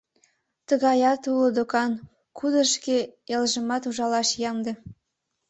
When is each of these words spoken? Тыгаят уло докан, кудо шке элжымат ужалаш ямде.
Тыгаят 0.67 1.21
уло 1.31 1.47
докан, 1.57 1.91
кудо 2.37 2.61
шке 2.73 2.97
элжымат 3.35 3.83
ужалаш 3.89 4.29
ямде. 4.49 4.73